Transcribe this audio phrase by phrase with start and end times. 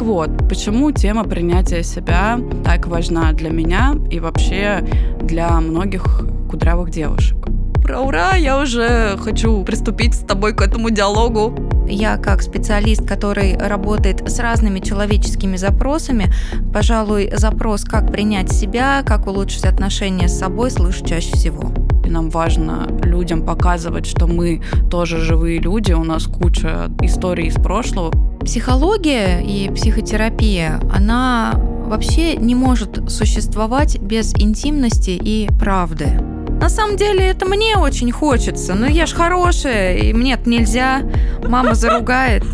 [0.00, 4.82] Вот, почему тема принятия себя так важна для меня и вообще
[5.22, 7.36] для многих кудрявых девушек?
[7.84, 11.54] Ура, ура, я уже хочу приступить с тобой к этому диалогу.
[11.90, 16.32] Я как специалист, который работает с разными человеческими запросами,
[16.72, 21.72] пожалуй, запрос, как принять себя, как улучшить отношения с собой, слышу чаще всего.
[22.04, 27.54] И нам важно людям показывать, что мы тоже живые люди, у нас куча историй из
[27.54, 28.12] прошлого.
[28.40, 31.54] Психология и психотерапия, она
[31.86, 36.20] вообще не может существовать без интимности и правды.
[36.60, 41.02] На самом деле это мне очень хочется, но я ж хорошая, и мне это нельзя.
[41.48, 42.44] Мама заругает.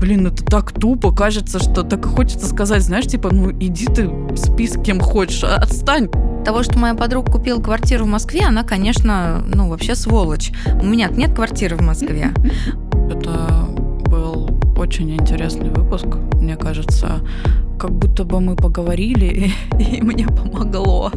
[0.00, 4.10] Блин, это так тупо, кажется, что так и хочется сказать, знаешь, типа, ну иди ты
[4.36, 6.08] спи с кем хочешь, а отстань.
[6.44, 10.52] Того, что моя подруга купила квартиру в Москве, она, конечно, ну вообще сволочь.
[10.80, 12.32] У меня нет квартиры в Москве.
[13.10, 13.66] Это
[14.06, 17.20] был очень интересный выпуск, мне кажется.
[17.78, 21.12] Как будто бы мы поговорили, и мне помогло.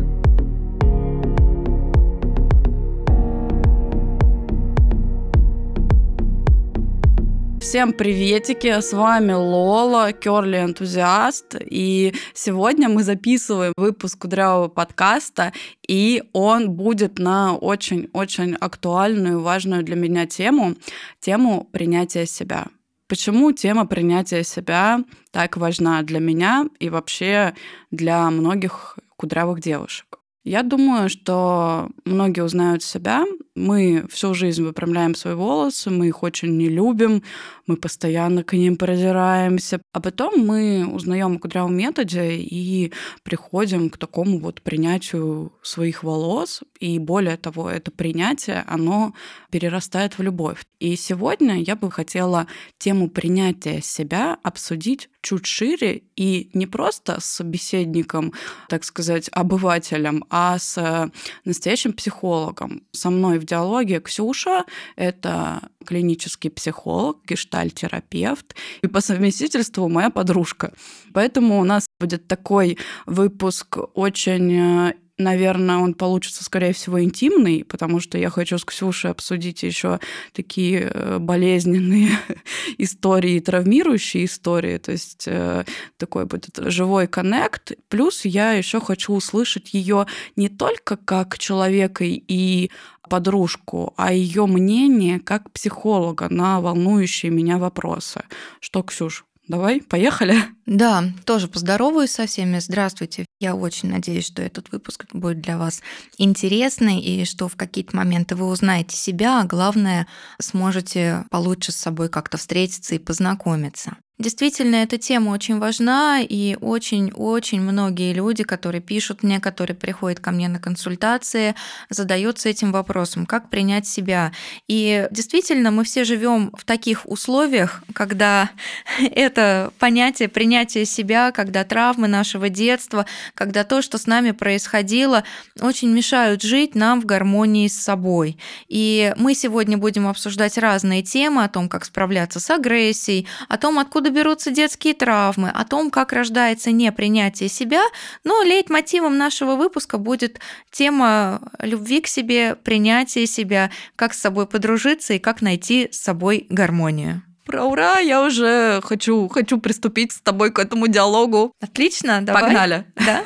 [7.73, 15.53] Всем приветики, с вами Лола, Керли энтузиаст, и сегодня мы записываем выпуск кудрявого подкаста,
[15.87, 20.75] и он будет на очень-очень актуальную, важную для меня тему,
[21.19, 22.67] тему принятия себя.
[23.07, 27.55] Почему тема принятия себя так важна для меня и вообще
[27.89, 30.19] для многих кудрявых девушек?
[30.43, 33.23] Я думаю, что многие узнают себя.
[33.55, 37.21] Мы всю жизнь выпрямляем свои волосы, мы их очень не любим,
[37.67, 39.79] мы постоянно к ним продираемся.
[39.91, 46.61] А потом мы узнаем о кудрявом методе и приходим к такому вот принятию своих волос.
[46.79, 49.13] И более того, это принятие, оно
[49.51, 50.65] перерастает в любовь.
[50.79, 52.47] И сегодня я бы хотела
[52.79, 58.33] тему принятия себя обсудить чуть шире и не просто с собеседником,
[58.67, 61.11] так сказать, обывателем, а с
[61.45, 62.83] настоящим психологом.
[62.91, 64.63] Со мной в диалоге Ксюша—
[64.95, 70.73] это клинический психолог, гештальтерапевт и по совместительству моя подружка.
[71.13, 77.99] Поэтому у нас будет такой выпуск очень э, наверное, он получится, скорее всего, интимный, потому
[77.99, 79.99] что я хочу с Ксюшей обсудить еще
[80.33, 82.09] такие э, болезненные
[82.77, 84.77] истории, травмирующие истории.
[84.77, 85.65] То есть э,
[85.97, 87.73] такой будет живой коннект.
[87.89, 92.71] Плюс я еще хочу услышать ее не только как человека и
[93.09, 98.23] подружку, а ее мнение как психолога на волнующие меня вопросы.
[98.59, 100.35] Что, Ксюш, давай, поехали?
[100.65, 102.59] Да, тоже поздороваюсь со всеми.
[102.59, 103.25] Здравствуйте.
[103.39, 105.81] Я очень надеюсь, что этот выпуск будет для вас
[106.17, 110.07] интересный и что в какие-то моменты вы узнаете себя, а главное,
[110.39, 113.97] сможете получше с собой как-то встретиться и познакомиться.
[114.19, 120.29] Действительно, эта тема очень важна, и очень-очень многие люди, которые пишут мне, которые приходят ко
[120.29, 121.55] мне на консультации,
[121.89, 124.31] задаются этим вопросом, как принять себя.
[124.67, 128.51] И действительно, мы все живем в таких условиях, когда
[128.99, 130.52] это понятие принятия
[130.85, 133.05] себя, когда травмы нашего детства,
[133.35, 135.23] когда то, что с нами происходило,
[135.59, 138.37] очень мешают жить нам в гармонии с собой.
[138.67, 143.79] И мы сегодня будем обсуждать разные темы о том, как справляться с агрессией, о том,
[143.79, 147.83] откуда берутся детские травмы, о том, как рождается непринятие себя,
[148.23, 150.39] но лейтмотивом нашего выпуска будет
[150.71, 156.47] тема любви к себе, принятия себя, как с собой подружиться и как найти с собой
[156.49, 157.23] гармонию.
[157.47, 161.53] Ура, ура, я уже хочу, хочу приступить с тобой к этому диалогу.
[161.59, 162.43] Отлично, давай.
[162.43, 162.85] Погнали.
[162.95, 163.23] Да.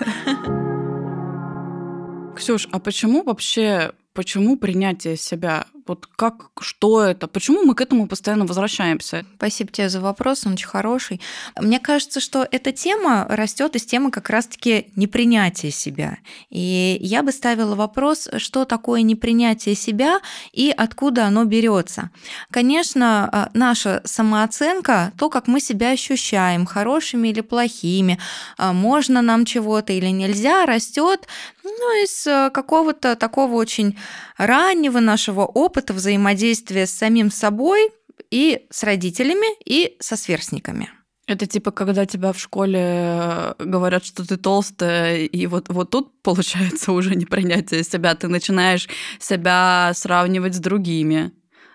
[2.36, 7.28] Ксюш, а почему вообще, почему принятие себя вот как, что это?
[7.28, 9.26] Почему мы к этому постоянно возвращаемся?
[9.38, 11.22] Спасибо тебе за вопрос, он очень хороший.
[11.60, 16.18] Мне кажется, что эта тема растет из темы как раз-таки непринятия себя.
[16.50, 20.20] И я бы ставила вопрос, что такое непринятие себя
[20.52, 22.12] и откуда оно берется.
[22.52, 28.20] Конечно, а, наша самооценка, то, как мы себя ощущаем, хорошими или плохими,
[28.58, 31.28] а, можно нам чего-то или нельзя, растет
[31.64, 33.98] ну, из а, какого-то такого очень
[34.38, 37.92] раннего нашего опыта, опыта взаимодействия с самим собой
[38.32, 40.90] и с родителями, и со сверстниками.
[41.28, 46.20] Это типа, когда тебя в школе э, говорят, что ты толстая, и вот, вот тут
[46.24, 48.16] получается уже непринятие себя.
[48.16, 48.90] Ты начинаешь
[49.20, 51.32] себя сравнивать с другими.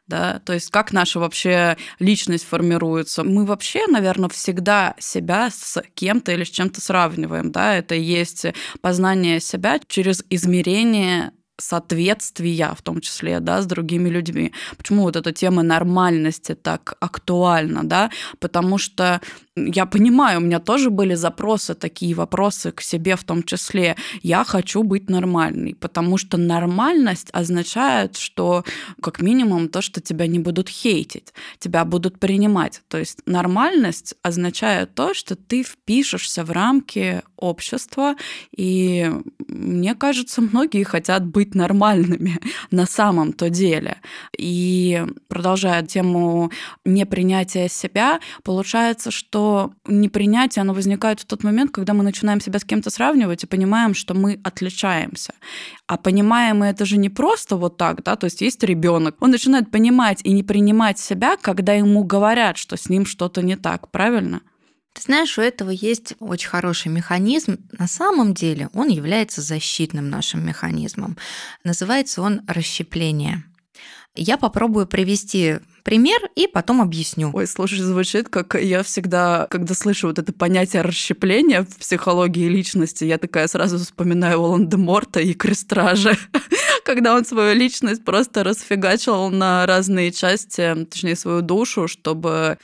[0.09, 0.41] Да?
[0.41, 3.23] То есть как наша вообще личность формируется.
[3.23, 7.53] Мы вообще, наверное, всегда себя с кем-то или с чем-то сравниваем.
[7.53, 7.77] Да?
[7.77, 8.47] Это есть
[8.81, 14.53] познание себя через измерение соответствия, в том числе, да, с другими людьми.
[14.77, 18.11] Почему вот эта тема нормальности так актуальна, да?
[18.41, 19.21] Потому что
[19.55, 23.97] я понимаю, у меня тоже были запросы, такие вопросы к себе в том числе.
[24.23, 28.65] Я хочу быть нормальной, потому что нормальность означает, что
[29.03, 32.81] как минимум то, что тебя не будут хейтить, тебя будут принимать.
[32.89, 38.15] То есть нормальность означает то, что ты впишешься в рамки общества,
[38.57, 39.11] и
[39.49, 42.39] мне кажется, многие хотят быть нормальными
[42.71, 43.97] на самом-то деле.
[44.39, 46.51] И продолжая тему
[46.85, 52.65] непринятия себя, получается, что непринятие, оно возникает в тот момент, когда мы начинаем себя с
[52.65, 55.35] кем-то сравнивать и понимаем, что мы отличаемся.
[55.87, 59.31] А понимаем мы это же не просто вот так, да, то есть есть ребенок, он
[59.31, 63.91] начинает понимать и не принимать себя, когда ему говорят, что с ним что-то не так,
[63.91, 64.41] правильно?
[64.93, 67.59] Ты знаешь, у этого есть очень хороший механизм.
[67.73, 71.17] На самом деле он является защитным нашим механизмом.
[71.65, 73.45] Называется он расщепление.
[74.15, 77.31] Я попробую привести пример и потом объясню.
[77.33, 83.05] Ой, слушай, звучит как я всегда, когда слышу вот это понятие расщепления в психологии личности,
[83.05, 86.19] я такая сразу вспоминаю Волан-де-Морта и Крестража,
[86.85, 92.59] когда он свою личность просто расфигачил на разные части, точнее, свою душу, чтобы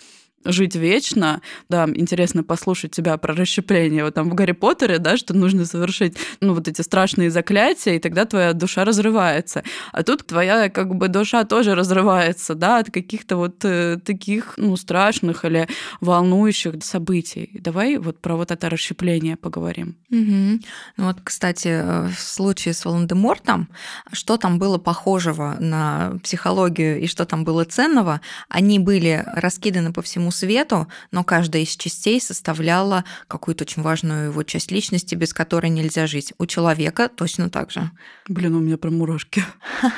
[0.44, 1.40] жить вечно.
[1.68, 4.04] Да, интересно послушать тебя про расщепление.
[4.04, 7.98] Вот там в Гарри Поттере, да, что нужно совершить, ну, вот эти страшные заклятия, и
[7.98, 9.62] тогда твоя душа разрывается.
[9.92, 14.76] А тут твоя, как бы, душа тоже разрывается, да, от каких-то вот э, таких, ну,
[14.76, 15.68] страшных или
[16.00, 17.50] волнующих событий.
[17.54, 19.96] Давай вот про вот это расщепление поговорим.
[20.10, 20.60] Угу.
[20.96, 23.68] Ну вот, кстати, э, в случае с Волан-де-Мортом,
[24.12, 30.02] что там было похожего на психологию и что там было ценного, они были раскиданы по
[30.02, 35.70] всему свету, но каждая из частей составляла какую-то очень важную его часть личности, без которой
[35.70, 36.32] нельзя жить.
[36.38, 37.90] У человека точно так же.
[38.28, 39.42] Блин, у меня прям мурашки.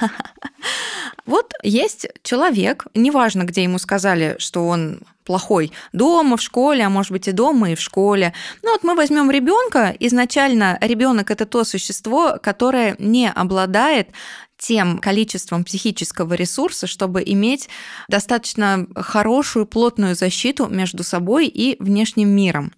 [1.27, 7.13] Вот есть человек, неважно, где ему сказали, что он плохой дома, в школе, а может
[7.13, 8.33] быть и дома, и в школе.
[8.63, 9.95] Ну вот мы возьмем ребенка.
[10.01, 14.09] Изначально ребенок это то существо, которое не обладает
[14.61, 17.69] тем количеством психического ресурса, чтобы иметь
[18.09, 22.73] достаточно хорошую, плотную защиту между собой и внешним миром.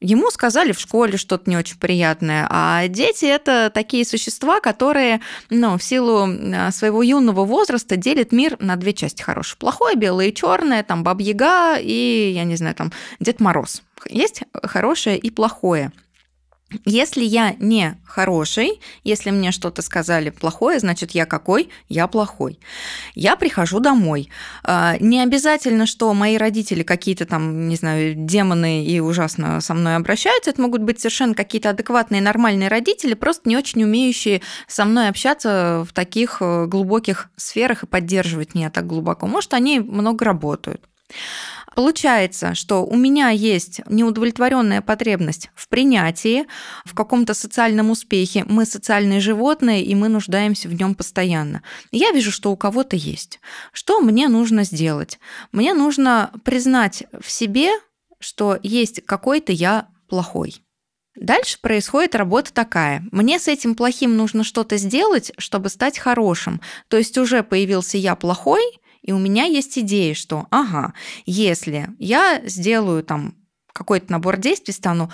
[0.00, 5.76] Ему сказали в школе что-то не очень приятное, а дети это такие существа, которые ну,
[5.76, 9.56] в силу а, своего юного возраста делят мир на две части хорошее.
[9.58, 13.82] Плохое, белое и черное, там Бабьяга и, я не знаю, там Дед Мороз.
[14.08, 15.90] Есть хорошее и плохое.
[16.84, 21.70] Если я не хороший, если мне что-то сказали плохое, значит я какой?
[21.88, 22.58] Я плохой.
[23.14, 24.28] Я прихожу домой.
[24.64, 29.96] А, не обязательно, что мои родители какие-то там, не знаю, демоны и ужасно со мной
[29.96, 30.50] обращаются.
[30.50, 35.86] Это могут быть совершенно какие-то адекватные, нормальные родители, просто не очень умеющие со мной общаться
[35.88, 39.26] в таких э, глубоких сферах и поддерживать меня так глубоко.
[39.26, 40.84] Может, они много работают.
[41.74, 46.46] Получается, что у меня есть неудовлетворенная потребность в принятии,
[46.84, 48.44] в каком-то социальном успехе.
[48.44, 51.62] Мы социальные животные, и мы нуждаемся в нем постоянно.
[51.92, 53.40] Я вижу, что у кого-то есть.
[53.72, 55.18] Что мне нужно сделать?
[55.52, 57.70] Мне нужно признать в себе,
[58.18, 60.62] что есть какой-то я плохой.
[61.14, 63.04] Дальше происходит работа такая.
[63.10, 66.60] Мне с этим плохим нужно что-то сделать, чтобы стать хорошим.
[66.88, 68.62] То есть уже появился я плохой,
[69.02, 70.92] и у меня есть идея, что, ага,
[71.26, 73.34] если я сделаю там
[73.78, 75.10] какой-то набор действий стану,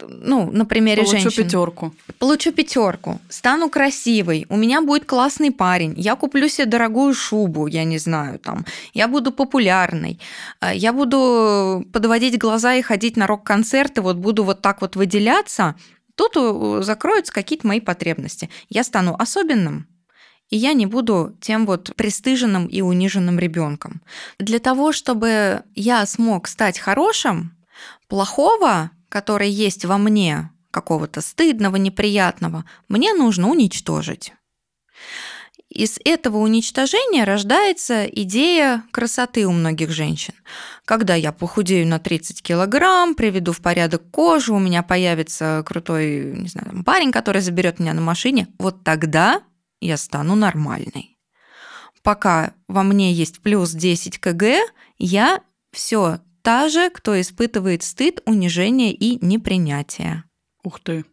[0.00, 1.44] ну, на примере Получу женщин.
[1.44, 1.94] пятерку.
[2.18, 3.20] Получу пятерку.
[3.30, 4.46] Стану красивой.
[4.50, 5.94] У меня будет классный парень.
[5.96, 8.66] Я куплю себе дорогую шубу, я не знаю, там.
[8.92, 10.20] Я буду популярной.
[10.60, 15.74] Э, я буду подводить глаза и ходить на рок-концерты, вот буду вот так вот выделяться.
[16.14, 18.50] Тут э, закроются какие-то мои потребности.
[18.68, 19.86] Я стану особенным,
[20.52, 24.02] и я не буду тем вот пристыженным и униженным ребенком.
[24.38, 27.56] Для того, чтобы я смог стать хорошим,
[28.06, 34.34] плохого, который есть во мне, какого-то стыдного, неприятного, мне нужно уничтожить.
[35.70, 40.34] Из этого уничтожения рождается идея красоты у многих женщин.
[40.84, 46.48] Когда я похудею на 30 килограмм, приведу в порядок кожу, у меня появится крутой не
[46.48, 49.40] знаю, парень, который заберет меня на машине, вот тогда
[49.86, 51.18] я стану нормальной.
[52.02, 54.60] Пока во мне есть плюс 10 кг,
[54.98, 55.40] я
[55.72, 60.24] все та же, кто испытывает стыд, унижение и непринятие.
[60.64, 61.04] Ух ты.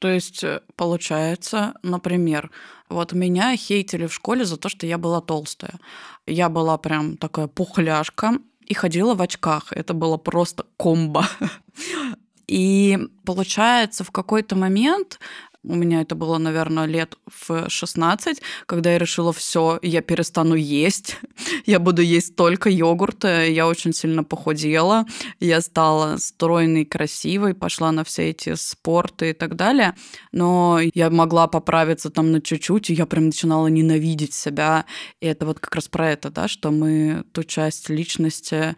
[0.00, 2.50] То есть, э, получается, например,
[2.88, 5.78] вот меня хейтили в школе за то, что я была толстая.
[6.26, 8.32] Я была прям такая пухляшка
[8.66, 9.72] и ходила в очках.
[9.72, 11.26] Это было просто комбо.
[12.48, 15.20] И получается, в какой-то момент
[15.64, 21.18] У меня это было, наверное, лет в 16, когда я решила, все, я перестану есть,
[21.66, 23.52] я буду есть только йогурты.
[23.52, 25.06] Я очень сильно похудела,
[25.38, 29.94] я стала стройной, красивой, пошла на все эти спорты и так далее.
[30.32, 34.84] Но я могла поправиться там на чуть-чуть, и я прям начинала ненавидеть себя.
[35.20, 38.74] И это вот как раз про это, да, что мы ту часть личности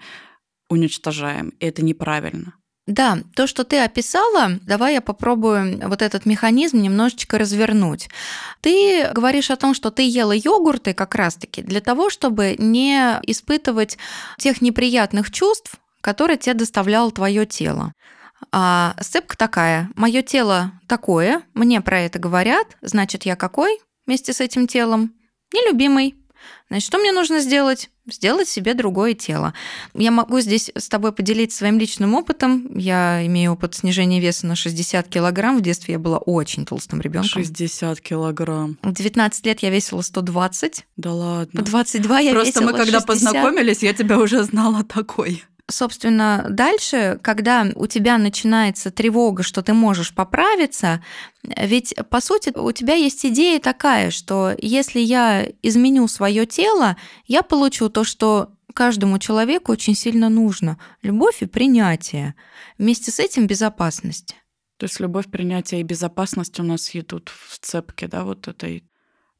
[0.69, 1.51] уничтожаем.
[1.61, 2.55] И это неправильно.
[2.87, 8.11] Да, то, что ты описала, давай я попробую вот этот механизм немножечко развернуть.
[8.61, 13.97] Ты говоришь о том, что ты ела йогурты как раз-таки для того, чтобы не испытывать
[14.37, 17.95] тех неприятных чувств, которые тебе доставляло твое тело.
[18.53, 24.43] А сцепка такая, мое тело такое, мне про это говорят, значит, я какой вместе с
[24.43, 25.15] этим телом?
[25.55, 26.17] Нелюбимый.
[26.69, 27.91] Значит, что мне нужно сделать?
[28.07, 29.55] сделать себе другое тело.
[29.95, 32.77] Я могу здесь с тобой поделиться своим личным опытом.
[32.77, 35.59] Я имею опыт снижения веса на 60 килограмм.
[35.59, 37.31] В детстве я была очень толстым ребенком.
[37.31, 38.79] 60 килограмм.
[38.83, 40.87] В 19 лет я весила 120.
[40.97, 41.63] Да ладно.
[41.63, 43.07] В 22 я Просто весила мы когда 60.
[43.07, 45.43] познакомились, я тебя уже знала такой.
[45.71, 51.03] Собственно, дальше, когда у тебя начинается тревога, что ты можешь поправиться,
[51.43, 57.43] ведь, по сути, у тебя есть идея такая, что если я изменю свое тело, я
[57.43, 60.79] получу то, что каждому человеку очень сильно нужно.
[61.01, 62.35] Любовь и принятие.
[62.77, 64.37] Вместе с этим безопасность.
[64.77, 68.85] То есть любовь, принятие и безопасность у нас идут в цепке, да, вот этой.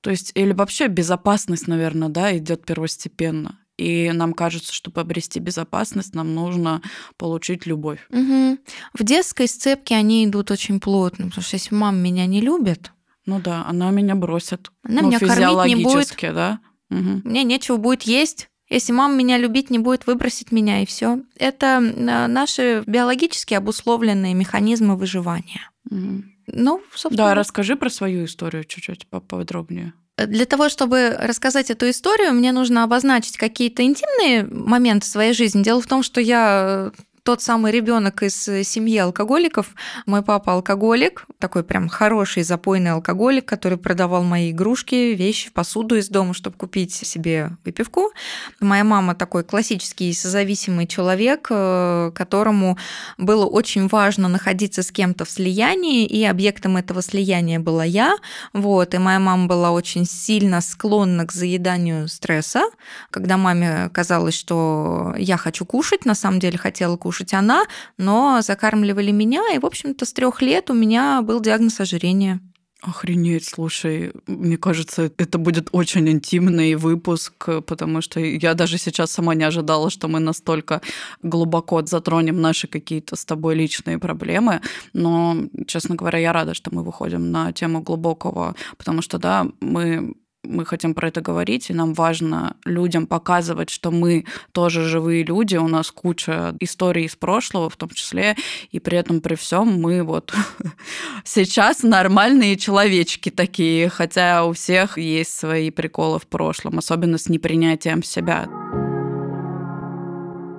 [0.01, 3.59] То есть, или вообще безопасность, наверное, да, идет первостепенно.
[3.77, 6.81] И нам кажется, чтобы обрести безопасность, нам нужно
[7.17, 8.01] получить любовь.
[8.11, 8.59] Угу.
[8.95, 12.93] В детской сцепке они идут очень плотно, потому что если мама меня не любит,
[13.27, 14.71] Ну да, она меня бросит.
[14.83, 16.17] Она ну, меня кормить не будет.
[16.21, 16.61] да.
[16.91, 17.23] Мгм.
[17.25, 18.49] мне нечего будет есть.
[18.71, 21.21] Если мама меня любить не будет, выбросить меня и все.
[21.37, 25.71] Это э, наши биологически обусловленные механизмы выживания.
[25.91, 26.33] Мгм.
[26.47, 29.95] Ну, собственно, Да, расскажи про свою историю чуть-чуть поподробнее.
[30.17, 35.63] Для того, чтобы рассказать эту историю, мне нужно обозначить какие-то интимные моменты своей жизни.
[35.63, 39.75] Дело в том, что я э, тот самый ребенок из э, семьи алкоголиков.
[40.05, 46.11] Мой папа алкоголик, такой прям хороший запойный алкоголик, который продавал мои игрушки, вещи, посуду из
[46.11, 48.13] дома, чтобы купить себе выпивку.
[48.61, 52.77] Моя мама такой классический созависимый человек, э, которому
[53.17, 58.19] было очень важно находиться с кем-то в слиянии, и объектом этого слияния была я.
[58.53, 62.65] Вот, и моя мама была очень сильно склонна к заеданию стресса,
[63.11, 67.65] когда маме казалось, что я хочу кушать, на самом деле хотела кушать она,
[67.99, 72.41] но закармливали меня, и, в общем-то, с трех лет у меня был диагноз ожирения.
[72.87, 79.35] Охренеть, слушай, мне кажется, это будет очень интимный выпуск, потому что я даже сейчас сама
[79.35, 80.83] не ожидала, что мы настолько
[81.23, 84.61] глубоко затронем наши какие-то с тобой личные проблемы.
[84.93, 85.35] Но,
[85.67, 90.65] честно говоря, я рада, что мы выходим на тему глубокого, потому что, да, мы мы
[90.65, 95.69] хотим про это говорить, и нам важно людям показывать, что мы тоже живые люди, у
[95.69, 98.37] нас куча историй из прошлого в том числе,
[98.71, 100.35] и при этом при всем мы вот
[101.25, 108.03] сейчас нормальные человечки такие, хотя у всех есть свои приколы в прошлом, особенно с непринятием
[108.03, 108.84] себя.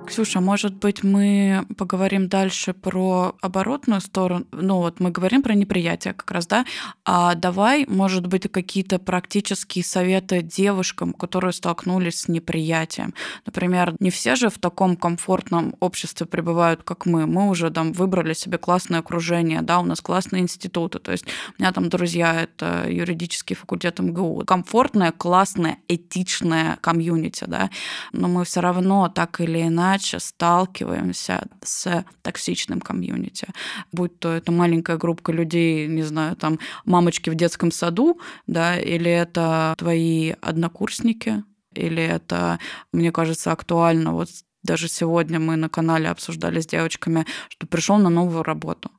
[0.06, 4.46] Ксюша, может быть, мы поговорим дальше про оборотную сторону?
[4.52, 6.64] Ну вот мы говорим про неприятие как раз, да?
[7.04, 13.14] А давай, может быть, какие-то практические советы девушкам, которые столкнулись с неприятием.
[13.44, 17.26] Например, не все же в таком комфортном обществе пребывают, как мы.
[17.26, 21.00] Мы уже там выбрали себе классное окружение, да, у нас классные институты.
[21.00, 21.26] То есть
[21.58, 24.44] у меня там друзья, это юридический факультет МГУ.
[24.46, 27.70] Комфортное, классное, этичное комьюнити, да.
[28.12, 33.48] Но мы все равно так или иначе иначе сталкиваемся с токсичным комьюнити.
[33.92, 39.10] Будь то это маленькая группа людей, не знаю, там мамочки в детском саду, да, или
[39.10, 42.58] это твои однокурсники, или это,
[42.92, 44.12] мне кажется, актуально.
[44.12, 44.28] Вот
[44.62, 48.90] даже сегодня мы на канале обсуждали с девочками, что пришел на новую работу.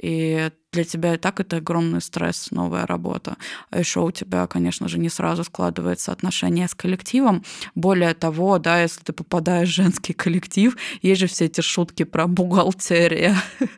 [0.00, 3.36] И для тебя и так это огромный стресс, новая работа.
[3.70, 7.42] А еще у тебя, конечно же, не сразу складывается отношение с коллективом.
[7.74, 12.28] Более того, да, если ты попадаешь в женский коллектив, есть же все эти шутки про
[12.28, 13.34] бухгалтерия.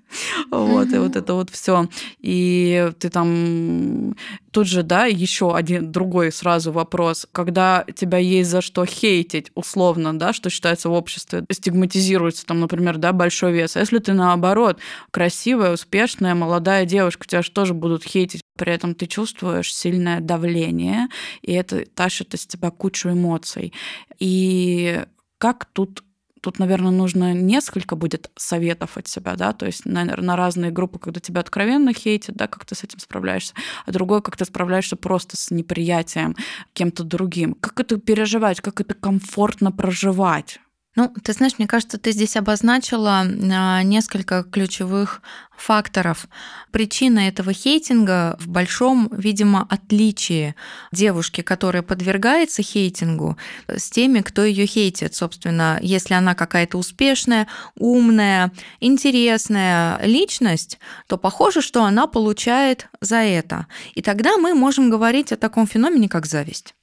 [0.50, 1.88] Вот, и вот это вот все.
[2.18, 4.16] И ты там
[4.50, 10.18] тут же, да, еще один другой сразу вопрос, когда тебя есть за что хейтить, условно,
[10.18, 13.76] да, что считается в обществе, стигматизируется там, например, да, большой вес.
[13.76, 14.78] А если ты наоборот
[15.10, 21.08] красивая, успешная, молодая девушка, тебя же тоже будут хейтить, при этом ты чувствуешь сильное давление,
[21.42, 23.72] и это тащит из тебя кучу эмоций.
[24.18, 25.04] И
[25.38, 26.04] как тут
[26.40, 30.98] тут, наверное, нужно несколько будет советов от себя, да, то есть на, на разные группы,
[30.98, 33.54] когда тебя откровенно хейтят, да, как ты с этим справляешься,
[33.86, 36.36] а другое, как ты справляешься просто с неприятием
[36.72, 37.54] кем-то другим.
[37.54, 40.60] Как это переживать, как это комфортно проживать?
[40.96, 45.22] Ну, ты знаешь, мне кажется, ты здесь обозначила а, несколько ключевых
[45.56, 46.26] факторов.
[46.72, 50.56] Причина этого хейтинга в большом, видимо, отличии
[50.90, 53.36] девушки, которая подвергается хейтингу,
[53.68, 55.14] с теми, кто ее хейтит.
[55.14, 63.68] Собственно, если она какая-то успешная, умная, интересная личность, то похоже, что она получает за это.
[63.94, 66.74] И тогда мы можем говорить о таком феномене, как зависть.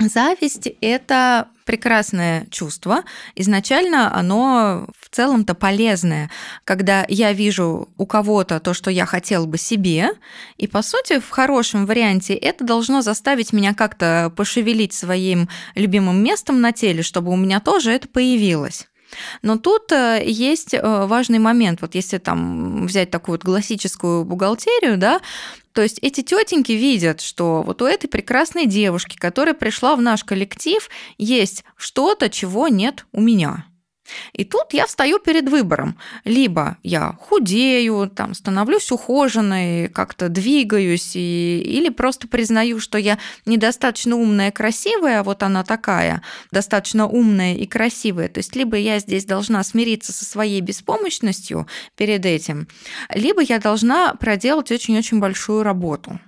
[0.00, 3.04] Зависть– это прекрасное чувство.
[3.36, 6.30] Изначально оно в целом-то полезное,
[6.64, 10.10] когда я вижу у кого-то то, что я хотел бы себе,
[10.56, 16.60] и, по сути, в хорошем варианте это должно заставить меня как-то пошевелить своим любимым местом
[16.60, 18.88] на теле, чтобы у меня тоже это появилось.
[19.42, 21.80] Но тут э, есть э, важный момент.
[21.80, 25.20] Вот если там взять такую вот классическую бухгалтерию, да,
[25.74, 30.22] то есть эти тетеньки видят, что вот у этой прекрасной девушки, которая пришла в наш
[30.22, 30.88] коллектив,
[31.18, 33.66] есть что-то, чего нет у меня.
[34.32, 35.98] И тут я встаю перед выбором.
[36.24, 41.62] Либо я худею, там, становлюсь ухоженной, как-то двигаюсь, и...
[41.64, 47.66] или просто признаю, что я недостаточно умная красивая, а вот она такая, достаточно умная и
[47.66, 48.28] красивая.
[48.28, 52.68] То есть либо я здесь должна смириться со своей беспомощностью перед этим,
[53.14, 56.18] либо я должна проделать очень-очень большую работу.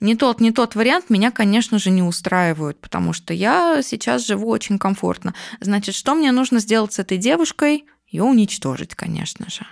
[0.00, 4.48] Не тот, не тот вариант меня, конечно же, не устраивает, потому что я сейчас живу
[4.48, 5.34] очень комфортно.
[5.60, 7.86] Значит, что мне нужно сделать с этой девушкой?
[8.08, 9.66] Ее уничтожить, конечно же.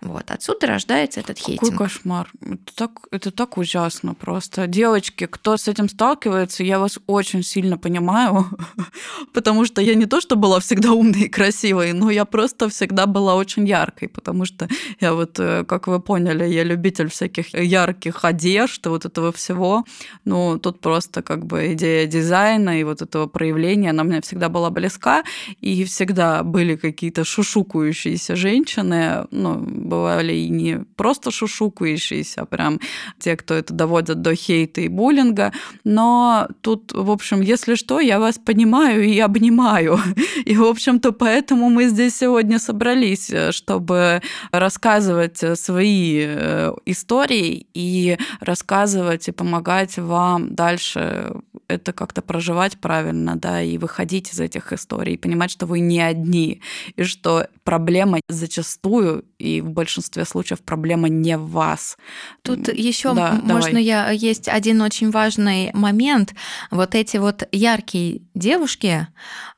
[0.00, 1.78] Вот, отсюда рождается этот Какой хейтинг.
[1.78, 2.30] кошмар.
[2.40, 4.66] Это так, это так ужасно просто.
[4.66, 8.46] Девочки, кто с этим сталкивается, я вас очень сильно понимаю,
[9.34, 13.06] потому что я не то, что была всегда умной и красивой, но я просто всегда
[13.06, 14.68] была очень яркой, потому что
[15.00, 19.84] я вот, э, как вы поняли, я любитель всяких ярких одежд, вот этого всего.
[20.24, 24.70] Ну, тут просто как бы идея дизайна и вот этого проявления, она мне всегда была
[24.70, 25.24] близка,
[25.60, 32.80] и всегда были какие-то шушукающиеся женщины, ну, бывали и не просто шушукающиеся, а прям
[33.18, 35.52] те, кто это доводят до хейта и буллинга.
[35.84, 39.98] Но тут, в общем, если что, я вас понимаю и обнимаю.
[40.44, 44.20] И, в общем-то, поэтому мы здесь сегодня собрались, чтобы
[44.52, 51.34] рассказывать свои э, истории и рассказывать и помогать вам дальше
[51.68, 56.00] это как-то проживать правильно, да, и выходить из этих историй, и понимать, что вы не
[56.00, 56.60] одни,
[56.96, 61.96] и что проблема зачастую и в большинстве случаев проблема не в вас.
[62.42, 63.84] Тут еще да, можно давай.
[63.84, 66.34] я есть один очень важный момент.
[66.70, 69.08] Вот эти вот яркие девушки,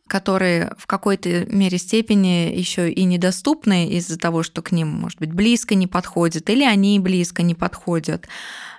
[0.07, 5.33] которые в какой-то мере степени еще и недоступны из-за того, что к ним, может быть,
[5.33, 8.27] близко не подходят, или они близко не подходят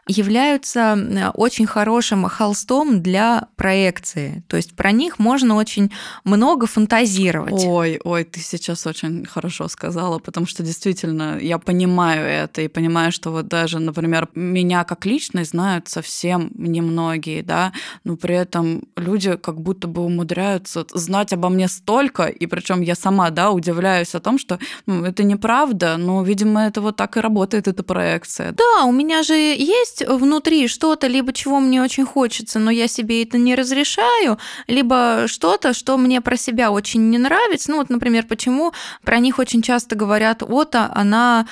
[0.07, 4.43] являются очень хорошим холстом для проекции.
[4.47, 5.91] То есть про них можно очень
[6.23, 7.63] много фантазировать.
[7.65, 13.11] Ой, ой, ты сейчас очень хорошо сказала, потому что действительно я понимаю это и понимаю,
[13.11, 19.35] что вот даже, например, меня как личность знают совсем немногие, да, но при этом люди
[19.35, 24.19] как будто бы умудряются знать обо мне столько, и причем я сама, да, удивляюсь о
[24.19, 28.51] том, что ну, это неправда, но, видимо, это вот так и работает, эта проекция.
[28.51, 32.87] Да, у меня же есть есть внутри что-то, либо чего мне очень хочется, но я
[32.87, 37.71] себе это не разрешаю, либо что-то, что мне про себя очень не нравится.
[37.71, 41.47] Ну вот, например, почему про них очень часто говорят, вот она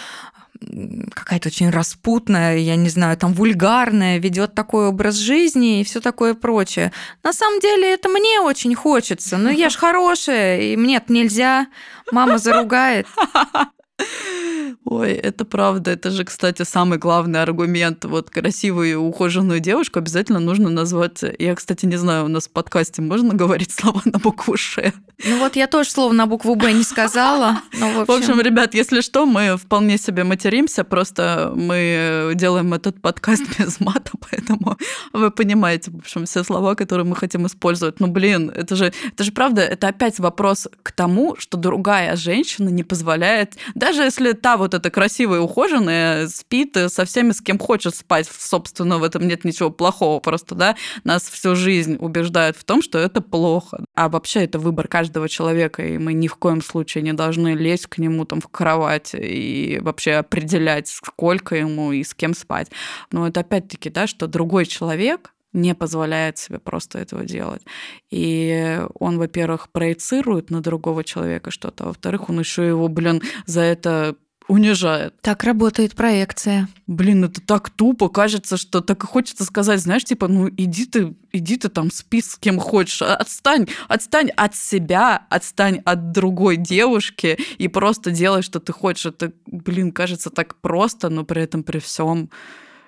[1.13, 6.33] какая-то очень распутная, я не знаю, там вульгарная, ведет такой образ жизни и все такое
[6.33, 6.91] прочее.
[7.23, 9.37] На самом деле это мне очень хочется.
[9.37, 11.67] Но я ж хорошая, и мне нельзя.
[12.11, 13.05] Мама заругает.
[14.85, 15.91] Ой, это правда.
[15.91, 18.05] Это же, кстати, самый главный аргумент.
[18.05, 21.23] Вот красивую и ухоженную девушку обязательно нужно назвать...
[21.39, 24.93] Я, кстати, не знаю, у нас в подкасте можно говорить слова на букву «Ш»?
[25.23, 27.61] Ну вот я тоже слово на букву «Б» не сказала.
[27.71, 28.05] В, общем...
[28.05, 33.79] в общем, ребят, если что, мы вполне себе материмся, просто мы делаем этот подкаст без
[33.79, 34.77] мата, поэтому
[35.13, 37.99] вы понимаете, в общем, все слова, которые мы хотим использовать.
[37.99, 42.69] Ну, блин, это же, это же правда, это опять вопрос к тому, что другая женщина
[42.69, 47.95] не позволяет, даже если та вот эта красивая, ухоженная, спит со всеми, с кем хочет
[47.95, 52.81] спать, собственно, в этом нет ничего плохого, просто, да, нас всю жизнь убеждают в том,
[52.81, 53.83] что это плохо.
[53.95, 57.87] А вообще это выбор каждого человека, и мы ни в коем случае не должны лезть
[57.87, 62.69] к нему там в кровать и вообще определять, сколько ему и с кем спать.
[63.11, 67.63] Но это опять-таки, да, что другой человек не позволяет себе просто этого делать.
[68.11, 73.61] И он, во-первых, проецирует на другого человека что-то, а во-вторых, он еще его, блин, за
[73.61, 75.19] это унижает.
[75.21, 76.67] Так работает проекция.
[76.87, 81.15] Блин, это так тупо, кажется, что так и хочется сказать, знаешь, типа, ну иди ты,
[81.31, 86.57] иди ты там спи с кем хочешь, а, отстань, отстань от себя, отстань от другой
[86.57, 89.07] девушки и просто делай, что ты хочешь.
[89.07, 92.29] Это, блин, кажется так просто, но при этом при всем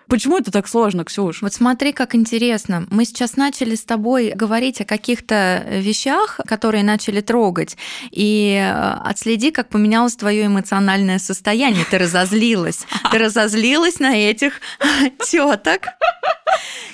[0.07, 1.41] Почему это так сложно, Ксюш?
[1.41, 2.87] Вот смотри, как интересно.
[2.89, 7.77] Мы сейчас начали с тобой говорить о каких-то вещах, которые начали трогать.
[8.11, 11.85] И э, отследи, как поменялось твое эмоциональное состояние.
[11.89, 12.85] Ты разозлилась.
[13.11, 14.61] Ты разозлилась на этих
[15.25, 15.87] теток.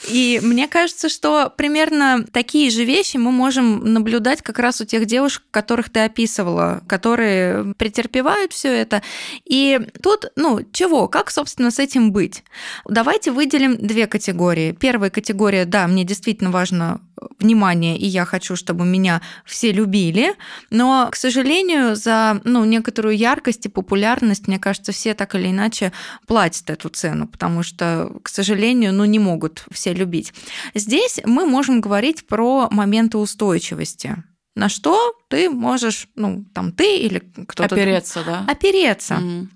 [0.07, 5.05] И мне кажется, что примерно такие же вещи мы можем наблюдать как раз у тех
[5.05, 9.01] девушек, которых ты описывала, которые претерпевают все это.
[9.45, 12.43] И тут, ну, чего, как, собственно, с этим быть?
[12.85, 14.73] Давайте выделим две категории.
[14.73, 17.01] Первая категория, да, мне действительно важно
[17.39, 20.35] внимание, и я хочу, чтобы меня все любили,
[20.69, 25.91] но, к сожалению, за ну, некоторую яркость и популярность, мне кажется, все так или иначе
[26.27, 30.33] платят эту цену, потому что, к сожалению, ну, не могут все любить.
[30.73, 34.23] Здесь мы можем говорить про моменты устойчивости.
[34.55, 37.73] На что ты можешь, ну, там ты или кто-то...
[37.73, 38.45] Опереться, да?
[38.47, 39.15] Опереться.
[39.15, 39.47] Mm.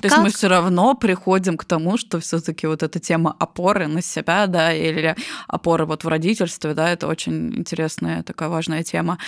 [0.00, 4.02] То есть мы все равно приходим к тому, что все-таки вот эта тема опоры на
[4.02, 9.18] себя, да, или опоры вот в родительстве, да, это очень интересная такая важная тема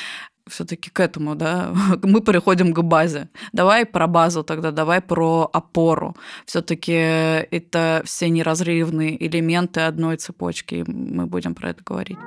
[0.49, 3.29] все-таки к этому, да, мы переходим к базе.
[3.53, 6.17] Давай про базу тогда, давай про опору.
[6.45, 10.85] Все-таки это все неразрывные элементы одной цепочки.
[10.87, 12.19] Мы будем про это говорить.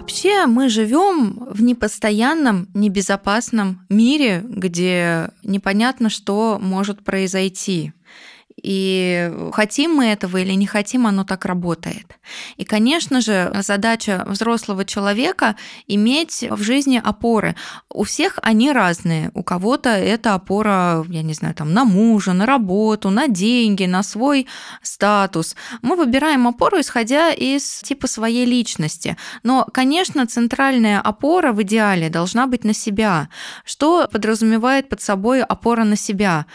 [0.00, 7.92] Вообще мы живем в непостоянном, небезопасном мире, где непонятно, что может произойти.
[8.62, 12.18] И хотим мы этого или не хотим, оно так работает.
[12.56, 17.56] И, конечно же, задача взрослого человека иметь в жизни опоры.
[17.88, 19.30] У всех они разные.
[19.34, 24.02] У кого-то это опора, я не знаю, там, на мужа, на работу, на деньги, на
[24.02, 24.46] свой
[24.82, 25.56] статус.
[25.82, 29.16] Мы выбираем опору, исходя из типа своей личности.
[29.42, 33.28] Но, конечно, центральная опора в идеале должна быть на себя.
[33.64, 36.46] Что подразумевает под собой опора на себя?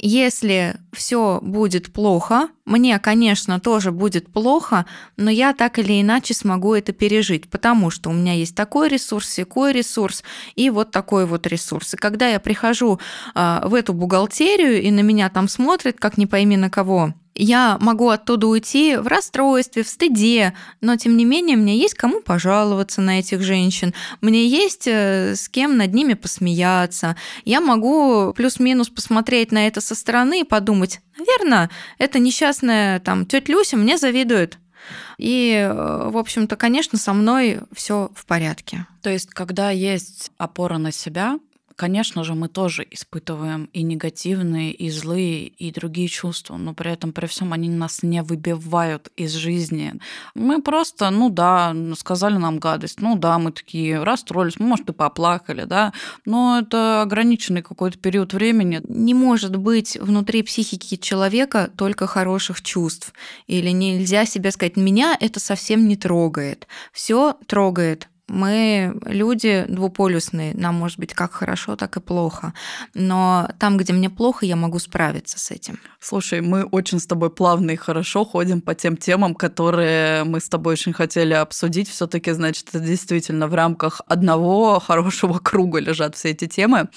[0.00, 6.74] Если все будет плохо, мне, конечно, тоже будет плохо, но я так или иначе смогу
[6.74, 10.22] это пережить, потому что у меня есть такой ресурс, секой ресурс
[10.54, 11.94] и вот такой вот ресурс.
[11.94, 13.00] И когда я прихожу
[13.34, 17.78] э, в эту бухгалтерию и на меня там смотрят, как не пойми на кого, я
[17.80, 23.00] могу оттуда уйти в расстройстве, в стыде, но тем не менее мне есть кому пожаловаться
[23.00, 27.16] на этих женщин, мне есть э, с кем над ними посмеяться.
[27.44, 33.52] Я могу плюс-минус посмотреть на это со стороны и подумать, наверное, это несчастная там тетя
[33.52, 34.58] Люся мне завидует.
[35.18, 38.86] И, э, в общем-то, конечно, со мной все в порядке.
[39.02, 41.38] То есть, когда есть опора на себя,
[41.78, 47.12] конечно же, мы тоже испытываем и негативные, и злые, и другие чувства, но при этом,
[47.12, 49.94] при всем, они нас не выбивают из жизни.
[50.34, 55.64] Мы просто, ну да, сказали нам гадость, ну да, мы такие расстроились, может, и поплакали,
[55.64, 55.92] да,
[56.24, 58.82] но это ограниченный какой-то период времени.
[58.88, 63.14] Не может быть внутри психики человека только хороших чувств.
[63.46, 66.66] Или нельзя себе сказать, меня это совсем не трогает.
[66.92, 72.52] Все трогает мы люди двуполюсные, нам может быть как хорошо, так и плохо.
[72.94, 75.78] Но там, где мне плохо, я могу справиться с этим.
[76.00, 80.48] Слушай, мы очень с тобой плавно и хорошо ходим по тем темам, которые мы с
[80.48, 81.88] тобой очень хотели обсудить.
[81.88, 86.88] все таки значит, это действительно в рамках одного хорошего круга лежат все эти темы.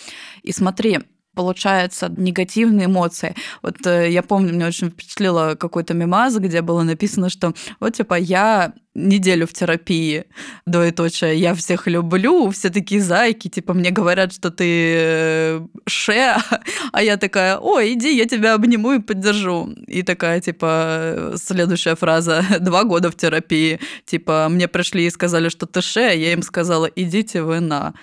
[0.43, 0.99] И смотри,
[1.33, 3.35] получается негативные эмоции.
[3.61, 8.15] Вот э, я помню, мне очень впечатлило какой-то мемаз, где было написано, что вот типа
[8.15, 10.25] я неделю в терапии,
[10.65, 14.65] двоеточие, я всех люблю, все такие зайки, типа мне говорят, что ты
[14.97, 16.35] э, ше,
[16.91, 19.69] а я такая, ой, иди, я тебя обниму и поддержу.
[19.87, 25.65] И такая, типа, следующая фраза, два года в терапии, типа, мне пришли и сказали, что
[25.65, 27.93] ты ше, я им сказала, идите вы на.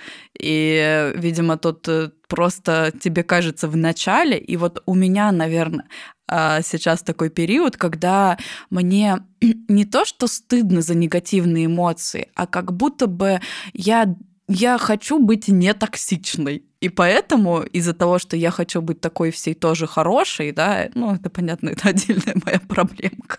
[0.40, 5.84] И, видимо, тут э, просто тебе кажется в начале, и вот у меня, наверное,
[6.28, 8.38] сейчас такой период, когда
[8.70, 9.18] мне
[9.68, 13.40] не то, что стыдно за негативные эмоции, а как будто бы
[13.72, 14.14] я
[14.48, 16.64] я хочу быть не токсичной.
[16.80, 21.28] И поэтому из-за того, что я хочу быть такой всей тоже хорошей, да, ну, это
[21.30, 23.38] понятно, это отдельная моя проблемка.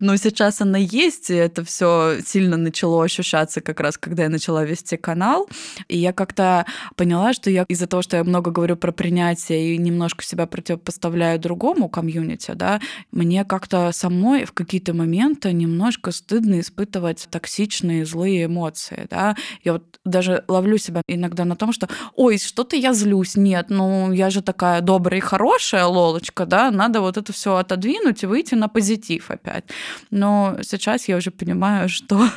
[0.00, 4.64] Но сейчас она есть, и это все сильно начало ощущаться как раз, когда я начала
[4.64, 5.48] вести канал.
[5.88, 9.78] И я как-то поняла, что я из-за того, что я много говорю про принятие и
[9.78, 17.26] немножко себя противопоставляю другому комьюнити, да, мне как-то самой в какие-то моменты немножко стыдно испытывать
[17.30, 19.36] токсичные, злые эмоции, да.
[19.64, 21.88] Я вот даже ловлю себя иногда на том, что,
[22.26, 27.00] ой, что-то я злюсь, нет, ну я же такая добрая и хорошая лолочка, да, надо
[27.00, 29.64] вот это все отодвинуть и выйти на позитив опять.
[30.10, 32.28] Но сейчас я уже понимаю, что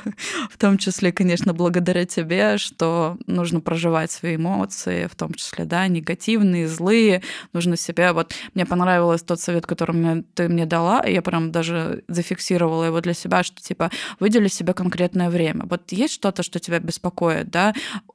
[0.52, 5.88] в том числе, конечно, благодаря тебе, что нужно проживать свои эмоции, в том числе, да,
[5.88, 7.24] негативные, злые,
[7.54, 8.14] нужно себя...
[8.14, 13.02] Вот мне понравилось тот совет, который ты мне дала, и я прям даже зафиксировала его
[13.02, 15.66] для себя, что типа выдели себе конкретное время.
[15.66, 17.74] Вот есть что-то, что тебя беспокоит, да,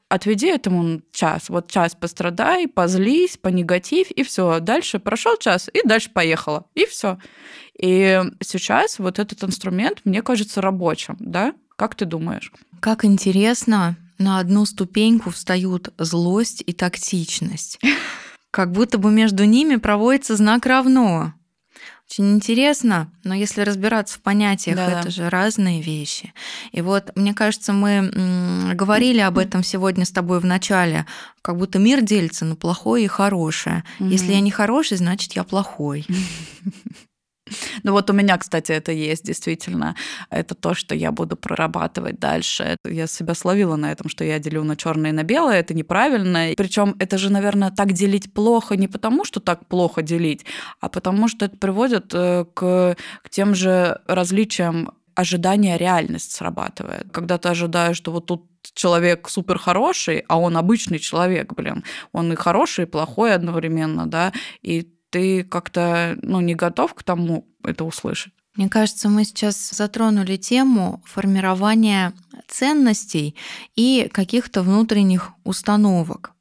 [0.08, 1.48] отведи этому час.
[1.48, 4.60] Вот час пострадай, позлись, понегатив, и все.
[4.60, 6.66] Дальше прошел час, и дальше поехала.
[6.74, 7.18] И все.
[7.78, 11.54] И сейчас вот этот инструмент, мне кажется, рабочим, да?
[11.76, 12.52] Как ты думаешь?
[12.80, 17.80] Как интересно, на одну ступеньку встают злость и токсичность.
[18.50, 21.34] Как будто бы между ними проводится знак равно.
[22.10, 26.32] Очень интересно, но если разбираться в понятиях, да, это же разные вещи.
[26.70, 31.06] И вот, мне кажется, мы говорили об этом сегодня с тобой в начале,
[31.42, 33.84] как будто мир делится на плохое и хорошее.
[33.98, 36.06] Если я не хороший, значит я плохой.
[37.82, 39.94] Ну вот у меня, кстати, это есть действительно.
[40.30, 42.76] Это то, что я буду прорабатывать дальше.
[42.84, 45.60] Я себя словила на этом, что я делю на черное и на белое.
[45.60, 46.54] Это неправильно.
[46.56, 50.44] Причем это же, наверное, так делить плохо не потому, что так плохо делить,
[50.80, 57.06] а потому что это приводит э, к, к тем же различиям ожидания реальность срабатывает.
[57.12, 61.84] Когда ты ожидаешь, что вот тут человек супер хороший, а он обычный человек, блин.
[62.12, 67.46] Он и хороший, и плохой одновременно, да, и ты как-то ну, не готов к тому
[67.62, 68.32] это услышать.
[68.56, 72.12] Мне кажется, мы сейчас затронули тему формирования
[72.48, 73.36] ценностей
[73.76, 76.32] и каких-то внутренних установок.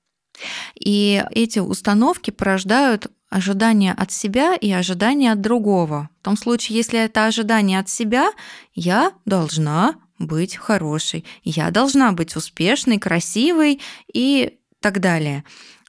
[0.74, 6.10] И эти установки порождают ожидания от себя и ожидания от другого.
[6.22, 8.32] В том случае, если это ожидание от себя,
[8.74, 13.82] я должна быть хорошей, я должна быть успешной, красивой
[14.12, 15.44] и так далее.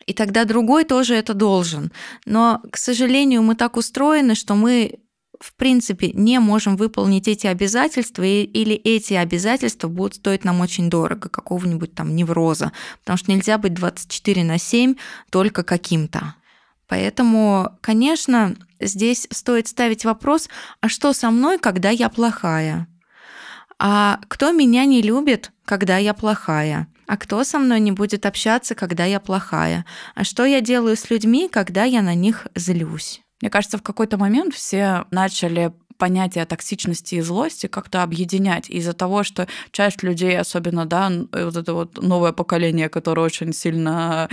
[0.06, 1.92] И тогда другой тоже это должен.
[2.26, 4.98] Но, к сожалению, мы так устроены, что мы
[5.40, 11.28] в принципе не можем выполнить эти обязательства, или эти обязательства будут стоить нам очень дорого,
[11.28, 14.94] какого-нибудь там невроза, потому что нельзя быть 24 на 7
[15.30, 16.34] только каким-то.
[16.86, 20.48] Поэтому, конечно, здесь стоит ставить вопрос,
[20.80, 22.86] а что со мной, когда я плохая?
[23.78, 26.88] А кто меня не любит, когда я плохая?
[27.06, 29.84] А кто со мной не будет общаться, когда я плохая?
[30.14, 33.20] А что я делаю с людьми, когда я на них злюсь?
[33.40, 39.22] Мне кажется, в какой-то момент все начали понятие токсичности и злости как-то объединять из-за того,
[39.22, 44.28] что часть людей, особенно, да, вот это вот новое поколение, которое очень сильно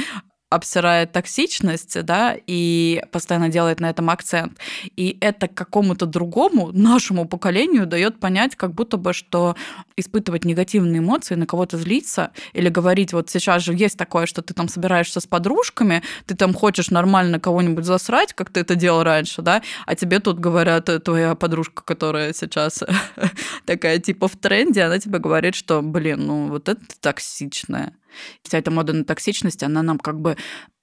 [0.52, 4.60] обсирает токсичность, да, и постоянно делает на этом акцент.
[4.98, 9.56] И это какому-то другому, нашему поколению дает понять, как будто бы, что
[9.96, 14.54] испытывать негативные эмоции, на кого-то злиться, или говорить, вот сейчас же есть такое, что ты
[14.54, 19.42] там собираешься с подружками, ты там хочешь нормально кого-нибудь засрать, как ты это делал раньше,
[19.42, 22.84] да, а тебе тут говорят, э, твоя подружка, которая сейчас
[23.66, 27.94] такая типа в тренде, она тебе говорит, что, блин, ну вот это токсичная
[28.44, 30.38] Вся эта мода на токсичность, она нам как бы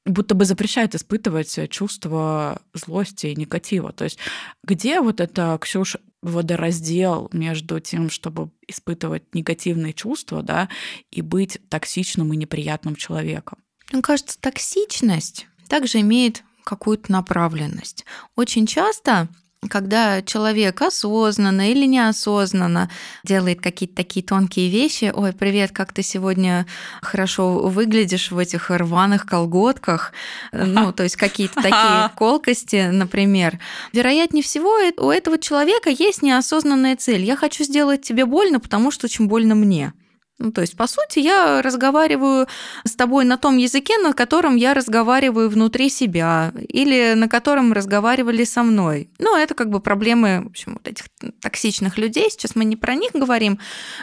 [0.04, 3.92] будто бы запрещает испытывать чувство злости и негатива.
[3.92, 4.18] То есть
[4.64, 10.68] где вот это, Ксюш, водораздел между тем, чтобы испытывать негативные чувства, да,
[11.10, 13.58] и быть токсичным и неприятным человеком?
[13.92, 18.04] Мне кажется, токсичность также имеет какую-то направленность.
[18.34, 19.28] Очень часто
[19.68, 22.90] когда человек осознанно или неосознанно
[23.24, 26.66] делает какие-то такие тонкие вещи, ой, привет, как ты сегодня
[27.02, 30.12] хорошо выглядишь в этих рваных колготках,
[30.52, 33.58] ну, то есть какие-то такие колкости, например.
[33.92, 37.24] Вероятнее всего, у этого человека есть неосознанная цель.
[37.24, 39.92] Я хочу сделать тебе больно, потому что очень больно мне.
[40.40, 42.46] Ну, то есть, по сути, я разговариваю
[42.84, 48.44] с тобой на том языке, на котором я разговариваю внутри себя, или на котором разговаривали
[48.44, 49.10] со мной.
[49.18, 51.06] Ну, это как бы проблемы, в общем, вот этих
[51.40, 52.30] токсичных людей.
[52.30, 53.58] Сейчас мы не про них говорим.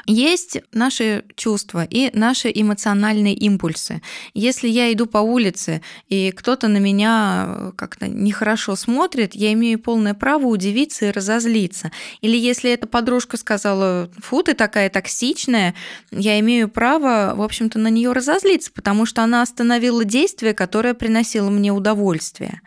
[0.07, 4.01] Есть наши чувства и наши эмоциональные импульсы.
[4.33, 10.13] Если я иду по улице, и кто-то на меня как-то нехорошо смотрит, я имею полное
[10.13, 11.93] право удивиться и разозлиться.
[12.19, 15.75] Или если эта подружка сказала, фу, ты такая токсичная,
[16.25, 21.51] я имею право, в общем-то, на нее разозлиться, потому что она остановила действие, которое приносило
[21.51, 22.61] мне удовольствие.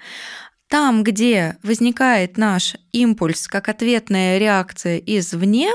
[0.69, 5.71] Там, где возникает наш импульс как ответная реакция извне,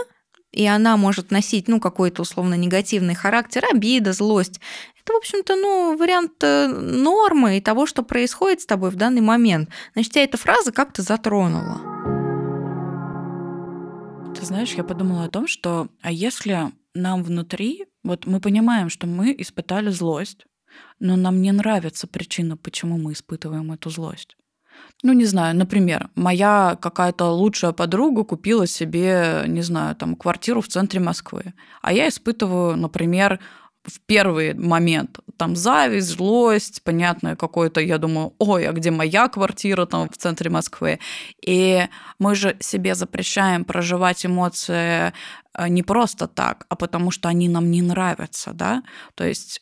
[0.51, 4.61] и она может носить, ну, какой-то условно негативный характер, обида, злость.
[5.01, 9.21] Это, в общем-то, ну, вариант э, нормы и того, что происходит с тобой в данный
[9.21, 9.69] момент.
[9.93, 11.81] Значит, тебя эта фраза как-то затронула.
[14.39, 19.07] Ты знаешь, я подумала о том, что а если нам внутри, вот мы понимаем, что
[19.07, 20.45] мы испытали злость,
[20.99, 24.35] но нам не нравится причина, почему мы испытываем эту злость.
[25.03, 30.67] Ну, не знаю, например, моя какая-то лучшая подруга купила себе, не знаю, там, квартиру в
[30.67, 31.53] центре Москвы.
[31.81, 33.39] А я испытываю, например,
[33.83, 39.85] в первый момент там зависть, злость, понятное какое-то, я думаю, ой, а где моя квартира
[39.85, 40.99] там в центре Москвы?
[41.45, 41.87] И
[42.19, 45.13] мы же себе запрещаем проживать эмоции
[45.53, 48.83] э, не просто так, а потому что они нам не нравятся, да?
[49.15, 49.61] То есть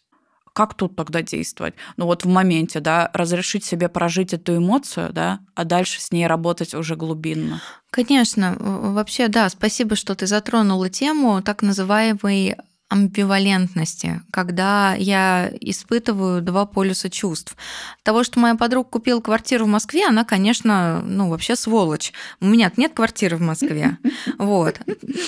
[0.54, 1.76] как тут тогда действовать?
[1.98, 6.28] Ну вот в моменте, да, разрешить себе прожить эту эмоцию, да, а дальше с ней
[6.28, 7.62] работать уже глубинно.
[7.90, 12.58] Конечно, вообще, да, спасибо, что ты затронула тему так называемой
[12.92, 17.56] амбивалентности, когда я испытываю два полюса чувств.
[18.04, 22.12] Того, что моя подруга купила квартиру в Москве, она, конечно, ну, вообще сволочь.
[22.42, 23.98] У меня нет квартиры в Москве.
[24.38, 24.80] Вот.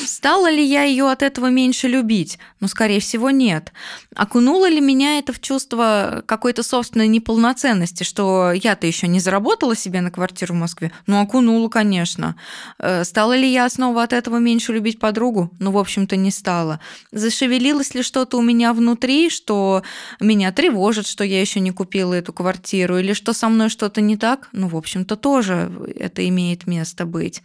[0.05, 2.39] Стала ли я ее от этого меньше любить?
[2.59, 3.71] Ну, скорее всего, нет.
[4.15, 10.01] Окунула ли меня это в чувство какой-то собственной неполноценности, что я-то еще не заработала себе
[10.01, 10.91] на квартиру в Москве?
[11.07, 12.35] Ну, окунула, конечно.
[12.79, 15.51] Э, стала ли я снова от этого меньше любить подругу?
[15.59, 16.79] Ну, в общем-то, не стала.
[17.11, 19.83] Зашевелилась зашевелилось ли что-то у меня внутри, что
[20.19, 24.17] меня тревожит, что я еще не купила эту квартиру, или что со мной что-то не
[24.17, 27.43] так, ну, в общем-то, тоже это имеет место быть.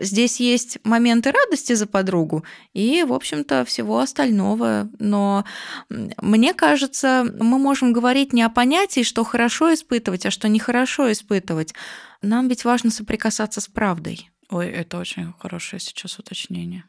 [0.00, 4.88] Здесь есть моменты радости за подругу и, в общем-то, всего остального.
[4.98, 5.44] Но
[5.88, 11.74] мне кажется, мы можем говорить не о понятии, что хорошо испытывать, а что нехорошо испытывать.
[12.22, 14.30] Нам ведь важно соприкасаться с правдой.
[14.50, 16.84] Ой, это очень хорошее сейчас уточнение.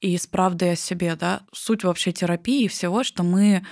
[0.00, 3.66] И с правдой о себе, да, суть вообще терапии всего, что мы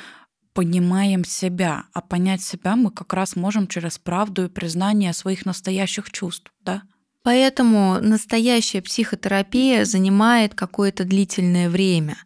[0.54, 6.10] понимаем себя, а понять себя мы как раз можем через правду и признание своих настоящих
[6.10, 6.82] чувств, да?
[7.22, 12.16] Поэтому настоящая психотерапия занимает какое-то длительное время,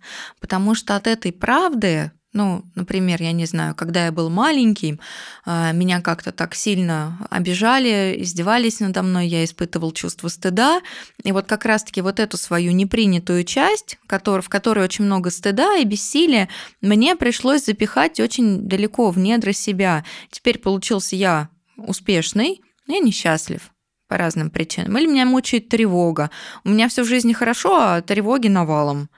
[0.40, 4.98] потому что от этой правды ну, например, я не знаю, когда я был маленький,
[5.44, 10.80] а, меня как-то так сильно обижали, издевались надо мной, я испытывал чувство стыда.
[11.22, 15.84] И вот как раз-таки вот эту свою непринятую часть, в которой очень много стыда и
[15.84, 16.48] бессилия,
[16.80, 20.04] мне пришлось запихать очень далеко в недра себя.
[20.30, 23.72] Теперь получился я успешный и несчастлив
[24.08, 24.96] по разным причинам.
[24.96, 26.30] Или меня мучает тревога.
[26.64, 29.10] У меня все в жизни хорошо, а тревоги навалом.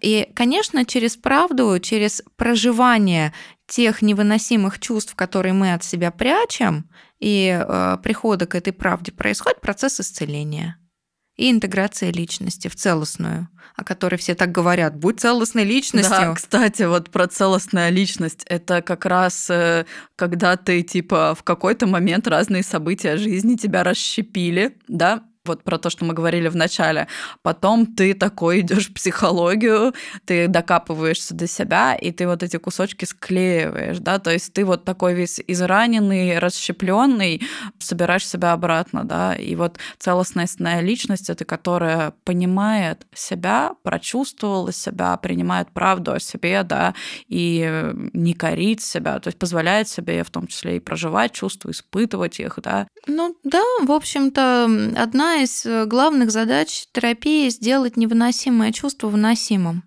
[0.00, 3.32] И, конечно, через правду, через проживание
[3.66, 9.60] тех невыносимых чувств, которые мы от себя прячем, и э, прихода к этой правде происходит
[9.60, 10.78] процесс исцеления
[11.36, 14.96] и интеграция личности в целостную, о которой все так говорят.
[14.96, 16.16] Будь целостной личностью.
[16.16, 18.42] Да, кстати, вот про целостная личность.
[18.46, 19.84] Это как раз э,
[20.16, 25.90] когда ты, типа, в какой-то момент разные события жизни тебя расщепили, да, вот про то,
[25.90, 27.08] что мы говорили в начале.
[27.42, 33.04] Потом ты такой идешь в психологию, ты докапываешься до себя, и ты вот эти кусочки
[33.04, 37.42] склеиваешь, да, то есть ты вот такой весь израненный, расщепленный,
[37.78, 40.46] собираешь себя обратно, да, и вот целостная
[40.80, 46.94] личность это которая понимает себя, прочувствовала себя, принимает правду о себе, да,
[47.28, 52.40] и не корит себя, то есть позволяет себе в том числе и проживать чувства, испытывать
[52.40, 52.86] их, да.
[53.06, 54.64] Ну да, в общем-то,
[54.96, 59.82] одна из э, главных задач терапии сделать невыносимое чувство выносимым.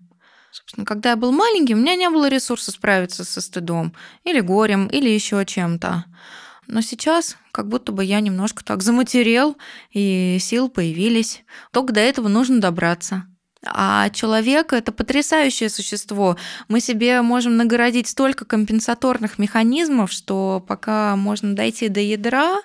[0.51, 4.87] Собственно, когда я был маленький, у меня не было ресурса справиться со стыдом или горем,
[4.87, 6.05] или еще чем-то.
[6.67, 9.57] Но сейчас как будто бы я немножко так заматерел,
[9.91, 11.43] и сил появились.
[11.71, 13.28] Только до этого нужно добраться.
[13.65, 16.37] А человек это потрясающее существо.
[16.69, 22.61] Мы себе можем нагородить столько компенсаторных механизмов, что пока можно дойти до ядра,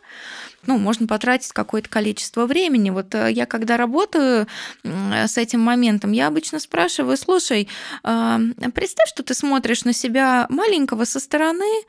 [0.67, 2.91] ну, можно потратить какое-то количество времени.
[2.91, 4.47] Вот э, я когда работаю
[4.83, 7.69] с этим моментом, я обычно спрашиваю, слушай,
[8.03, 8.41] а,
[8.75, 11.83] представь, что ты смотришь на себя маленького со стороны,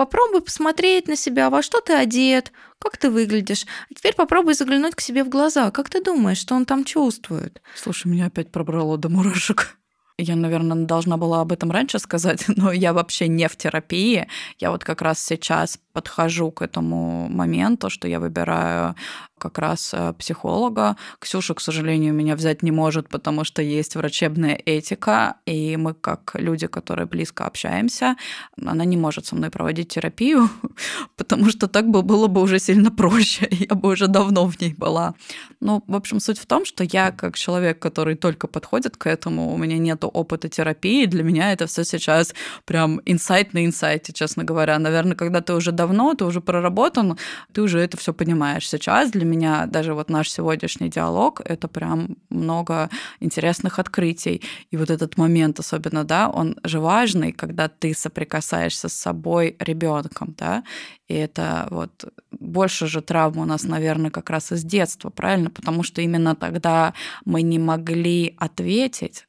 [0.00, 3.66] попробуй посмотреть на себя, во что ты одет, как ты выглядишь.
[3.90, 5.70] А теперь попробуй заглянуть к себе в глаза.
[5.70, 7.60] Как ты думаешь, что он там чувствует?
[7.76, 9.76] Слушай, меня опять пробрало до мурашек.
[10.16, 14.26] Я, наверное, должна была об этом раньше сказать, но я вообще не в терапии.
[14.58, 18.94] Я вот как раз сейчас подхожу к этому моменту, что я выбираю
[19.40, 20.96] как раз э, психолога.
[21.18, 26.32] Ксюша, к сожалению, меня взять не может, потому что есть врачебная этика, и мы как
[26.34, 28.16] люди, которые близко общаемся,
[28.64, 30.48] она не может со мной проводить терапию,
[31.16, 34.74] потому что так бы было бы уже сильно проще, я бы уже давно в ней
[34.74, 35.14] была.
[35.60, 39.52] Ну, в общем, суть в том, что я как человек, который только подходит к этому,
[39.52, 42.34] у меня нет опыта терапии, для меня это все сейчас
[42.66, 44.78] прям инсайт на инсайте, честно говоря.
[44.78, 47.16] Наверное, когда ты уже давно, ты уже проработан,
[47.52, 48.68] ты уже это все понимаешь.
[48.68, 54.42] Сейчас для меня даже вот наш сегодняшний диалог— это прям много интересных открытий.
[54.72, 60.34] И вот этот момент особенно, да, он же важный, когда ты соприкасаешься с собой ребенком,
[60.38, 60.62] да,
[61.08, 65.50] и это вот больше же травм у нас, наверное, как раз из детства, правильно?
[65.50, 66.92] Потому что именно тогда
[67.24, 69.26] мы не могли ответить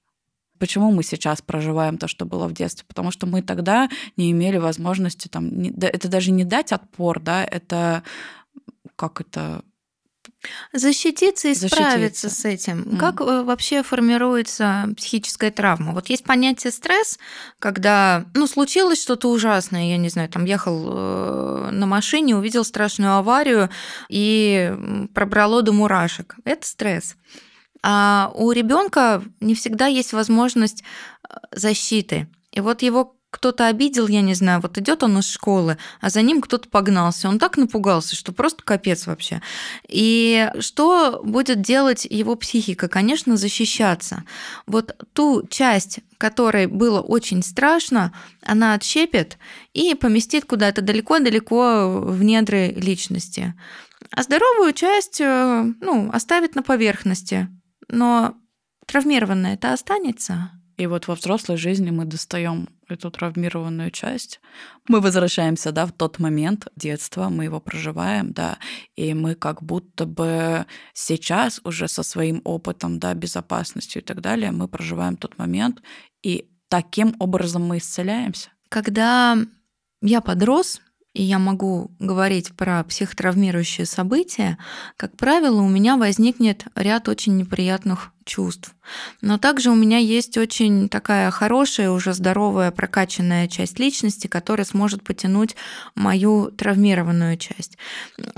[0.61, 2.85] почему мы сейчас проживаем то, что было в детстве?
[2.87, 7.43] Потому что мы тогда не имели возможности там, не, это даже не дать отпор, да,
[7.43, 8.03] это
[8.95, 9.63] как это
[10.73, 12.81] Защититься и справиться с этим.
[12.81, 12.97] Mm.
[12.97, 15.93] Как э, вообще формируется психическая травма?
[15.93, 17.19] Вот есть понятие стресс,
[17.59, 23.15] когда, ну, случилось что-то ужасное, я не знаю, там ехал э, на машине, увидел страшную
[23.15, 23.69] аварию
[24.09, 24.73] и
[25.13, 26.35] пробрало до мурашек.
[26.43, 27.15] Это стресс.
[27.83, 30.83] А у ребенка не всегда есть возможность
[31.27, 32.27] э, защиты.
[32.51, 36.21] И вот его кто-то обидел, я не знаю, вот идет он из школы, а за
[36.21, 37.29] ним кто-то погнался.
[37.29, 39.41] Он так напугался, что просто капец вообще.
[39.87, 42.89] И что будет делать его психика?
[42.89, 44.25] Конечно, защищаться.
[44.67, 48.13] Вот ту часть, которой было очень страшно,
[48.45, 49.37] она отщепит
[49.73, 53.55] и поместит куда-то далеко-далеко в недры личности.
[54.13, 57.47] А здоровую часть э, ну, оставит на поверхности.
[57.91, 58.35] Но
[58.87, 60.51] травмированная это останется.
[60.77, 64.39] И вот во взрослой жизни мы достаем эту травмированную часть.
[64.87, 68.57] Мы возвращаемся, да, в тот момент детства, мы его проживаем, да,
[68.95, 74.51] и мы как будто бы сейчас уже со своим опытом, да, безопасностью и так далее,
[74.51, 75.83] мы проживаем тот момент,
[76.23, 78.49] и таким образом мы исцеляемся.
[78.69, 79.37] Когда
[80.01, 80.81] я подрос,
[81.13, 84.57] и я могу говорить про психотравмирующие события,
[84.97, 88.75] как правило, у меня возникнет ряд очень неприятных чувств.
[89.21, 95.03] Но также у меня есть очень такая хорошая, уже здоровая, прокачанная часть личности, которая сможет
[95.03, 95.55] потянуть
[95.95, 97.77] мою травмированную часть.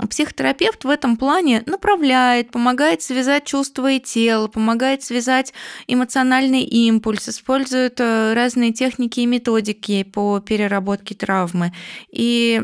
[0.08, 5.52] Психотерапевт в этом плане направляет, помогает связать чувства и тело, помогает связать
[5.86, 11.72] эмоциональный импульс, использует э, разные техники и методики по переработке травмы.
[12.10, 12.62] И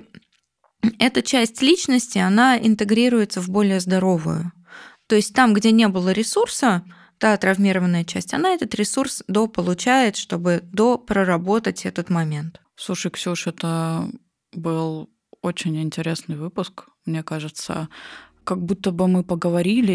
[0.99, 4.53] эта часть личности, она интегрируется в более здоровую.
[5.07, 6.85] То есть там, где не было ресурса,
[7.21, 12.61] та травмированная часть, она этот ресурс до получает, чтобы до проработать этот момент.
[12.77, 14.11] Слушай, Ксюш, это
[14.53, 15.11] был
[15.43, 17.89] очень интересный выпуск, мне кажется
[18.51, 19.93] как будто бы мы поговорили,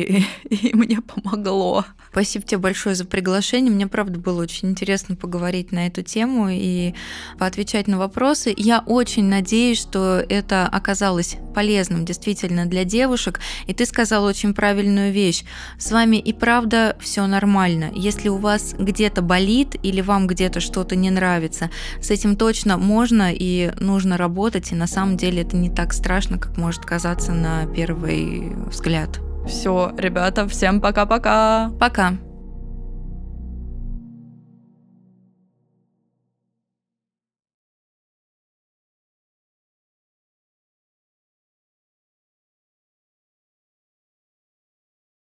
[0.49, 1.83] и, и мне помогло.
[2.11, 3.69] Спасибо тебе большое за приглашение.
[3.69, 6.93] Мне, правда, было очень интересно поговорить на эту тему и
[7.37, 8.53] поотвечать на вопросы.
[8.55, 13.41] Я очень надеюсь, что это оказалось полезным действительно для девушек.
[13.67, 15.43] И ты сказала очень правильную вещь.
[15.77, 17.91] С вами и правда все нормально.
[17.93, 21.69] Если у вас где-то болит или вам где-то что-то не нравится,
[22.01, 24.71] с этим точно можно и нужно работать.
[24.71, 29.19] И на самом деле это не так страшно, как может казаться на первый взгляд.
[29.47, 31.71] Все, ребята, всем пока-пока.
[31.79, 32.09] Пока.
[32.09, 32.17] -пока.
[32.17, 32.24] пока.